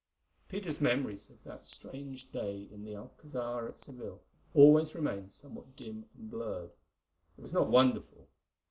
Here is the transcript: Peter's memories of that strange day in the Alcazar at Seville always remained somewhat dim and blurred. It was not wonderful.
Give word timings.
Peter's 0.49 0.81
memories 0.81 1.29
of 1.29 1.43
that 1.43 1.67
strange 1.67 2.27
day 2.31 2.67
in 2.71 2.83
the 2.83 2.95
Alcazar 2.95 3.67
at 3.67 3.77
Seville 3.77 4.19
always 4.55 4.95
remained 4.95 5.31
somewhat 5.31 5.75
dim 5.75 6.05
and 6.17 6.31
blurred. 6.31 6.71
It 7.37 7.43
was 7.43 7.53
not 7.53 7.69
wonderful. 7.69 8.27